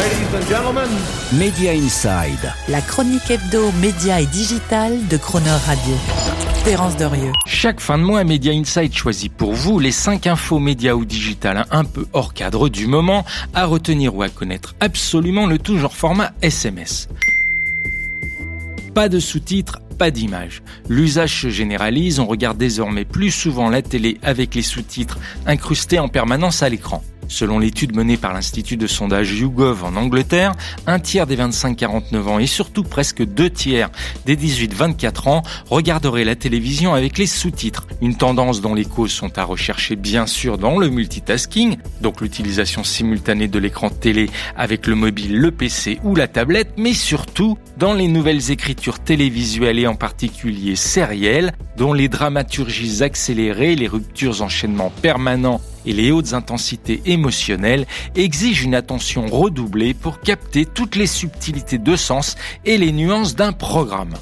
[0.00, 0.88] Ladies and gentlemen.
[1.34, 2.54] Media Inside.
[2.68, 5.94] La chronique hebdo, média et digital de Croner Radio.
[6.64, 7.32] Terence Derieux.
[7.44, 11.66] Chaque fin de mois, Media Inside choisit pour vous les 5 infos médias ou digital
[11.70, 15.94] un peu hors cadre du moment à retenir ou à connaître absolument le tout genre
[15.94, 17.10] format SMS.
[18.94, 20.62] Pas de sous-titres, pas d'image.
[20.88, 26.08] L'usage se généralise, on regarde désormais plus souvent la télé avec les sous-titres incrustés en
[26.08, 27.02] permanence à l'écran.
[27.30, 30.52] Selon l'étude menée par l'Institut de sondage YouGov en Angleterre,
[30.88, 33.88] un tiers des 25-49 ans et surtout presque deux tiers
[34.26, 37.86] des 18-24 ans regarderaient la télévision avec les sous-titres.
[38.02, 42.82] Une tendance dont les causes sont à rechercher bien sûr dans le multitasking, donc l'utilisation
[42.82, 47.94] simultanée de l'écran télé avec le mobile, le PC ou la tablette, mais surtout dans
[47.94, 54.92] les nouvelles écritures télévisuelles et en particulier sérielles, dont les dramaturgies accélérées, les ruptures enchaînements
[55.00, 61.78] permanents et les hautes intensités émotionnelles exigent une attention redoublée pour capter toutes les subtilités
[61.78, 64.14] de sens et les nuances d'un programme.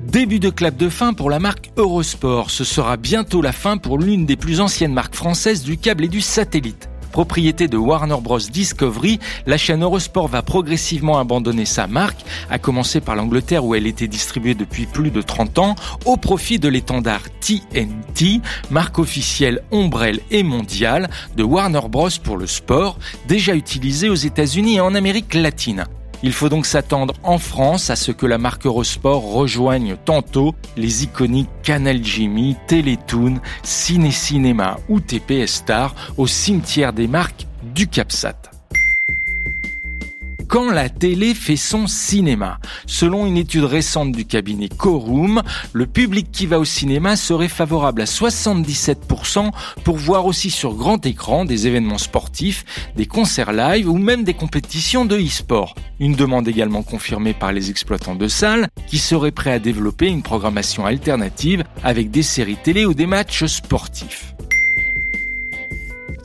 [0.00, 2.50] Début de clap de fin pour la marque Eurosport.
[2.50, 6.08] Ce sera bientôt la fin pour l'une des plus anciennes marques françaises du câble et
[6.08, 6.85] du satellite.
[7.16, 13.00] Propriété de Warner Bros Discovery, la chaîne Eurosport va progressivement abandonner sa marque, à commencer
[13.00, 17.22] par l'Angleterre où elle était distribuée depuis plus de 30 ans, au profit de l'étendard
[17.40, 24.14] TNT, marque officielle ombrelle et mondiale de Warner Bros pour le sport, déjà utilisée aux
[24.14, 25.86] États-Unis et en Amérique latine.
[26.26, 31.04] Il faut donc s'attendre en France à ce que la marque Eurosport rejoigne tantôt les
[31.04, 38.55] iconiques Canal Jimmy, Télétoon, Ciné Cinéma ou TPS Star au cimetière des marques du CapSat
[40.48, 42.58] quand la télé fait son cinéma.
[42.86, 48.02] Selon une étude récente du cabinet Corum, le public qui va au cinéma serait favorable
[48.02, 49.50] à 77%
[49.84, 52.64] pour voir aussi sur grand écran des événements sportifs,
[52.96, 55.74] des concerts live ou même des compétitions de e-sport.
[55.98, 60.22] Une demande également confirmée par les exploitants de salles qui seraient prêts à développer une
[60.22, 64.35] programmation alternative avec des séries télé ou des matchs sportifs.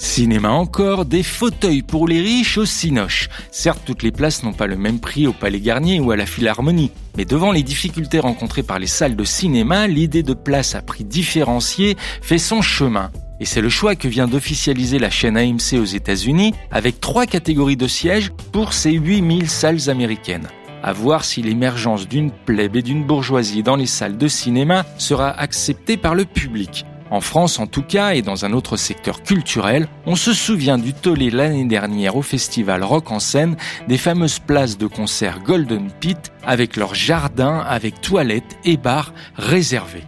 [0.02, 3.30] Cinéma encore, des fauteuils pour les riches au Cinoche.
[3.52, 6.26] Certes, toutes les places n'ont pas le même prix au Palais Garnier ou à la
[6.26, 10.82] Philharmonie, mais devant les difficultés rencontrées par les salles de cinéma, l'idée de place à
[10.82, 13.12] prix différencié fait son chemin.
[13.40, 17.78] Et c'est le choix que vient d'officialiser la chaîne AMC aux États-Unis avec trois catégories
[17.78, 20.48] de sièges pour ses 8000 salles américaines.
[20.82, 25.30] À voir si l'émergence d'une plèbe et d'une bourgeoisie dans les salles de cinéma sera
[25.30, 26.86] acceptée par le public.
[27.12, 30.94] En France en tout cas et dans un autre secteur culturel, on se souvient du
[30.94, 33.58] tollé l'année dernière au festival Rock en scène
[33.90, 40.06] des fameuses places de concert Golden Pit avec leurs jardins avec toilettes et bars réservés.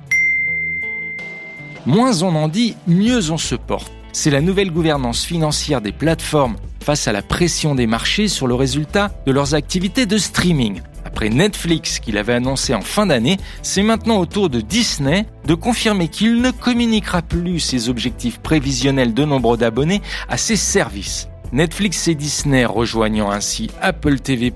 [1.86, 3.92] Moins on en dit, mieux on se porte.
[4.14, 8.56] C'est la nouvelle gouvernance financière des plateformes face à la pression des marchés sur le
[8.56, 10.82] résultat de leurs activités de streaming.
[11.30, 16.08] Netflix qu'il avait annoncé en fin d'année, c'est maintenant au tour de Disney de confirmer
[16.08, 21.28] qu'il ne communiquera plus ses objectifs prévisionnels de nombre d'abonnés à ses services.
[21.54, 24.52] Netflix et Disney rejoignant ainsi Apple TV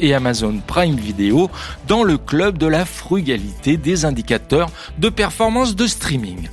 [0.00, 1.50] et Amazon Prime Video
[1.88, 6.48] dans le club de la frugalité des indicateurs de performance de streaming.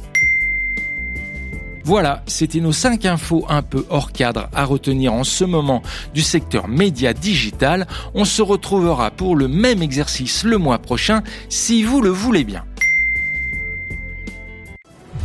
[1.89, 5.81] Voilà, c'était nos 5 infos un peu hors cadre à retenir en ce moment
[6.13, 7.87] du secteur média digital.
[8.13, 12.63] On se retrouvera pour le même exercice le mois prochain si vous le voulez bien.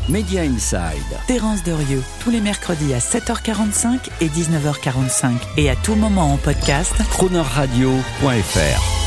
[0.09, 1.19] Media Inside.
[1.27, 6.95] Terence Derieux, tous les mercredis à 7h45 et 19h45 et à tout moment en podcast.
[7.11, 9.04] Cronerradio.fr